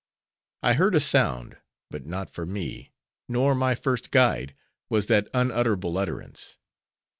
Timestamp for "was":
4.89-5.05